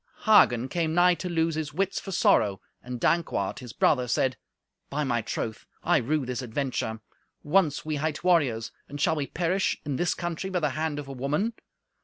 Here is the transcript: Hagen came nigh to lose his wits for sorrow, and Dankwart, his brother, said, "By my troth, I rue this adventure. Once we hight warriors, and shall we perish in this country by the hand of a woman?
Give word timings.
Hagen 0.25 0.67
came 0.67 0.95
nigh 0.95 1.13
to 1.13 1.29
lose 1.29 1.53
his 1.53 1.75
wits 1.75 1.99
for 1.99 2.11
sorrow, 2.11 2.59
and 2.81 2.99
Dankwart, 2.99 3.59
his 3.59 3.71
brother, 3.71 4.07
said, 4.07 4.35
"By 4.89 5.03
my 5.03 5.21
troth, 5.21 5.67
I 5.83 5.97
rue 5.97 6.25
this 6.25 6.41
adventure. 6.41 7.01
Once 7.43 7.85
we 7.85 7.97
hight 7.97 8.23
warriors, 8.23 8.71
and 8.89 8.99
shall 8.99 9.15
we 9.15 9.27
perish 9.27 9.79
in 9.85 9.97
this 9.97 10.15
country 10.15 10.49
by 10.49 10.59
the 10.61 10.71
hand 10.71 10.97
of 10.97 11.07
a 11.07 11.13
woman? 11.13 11.53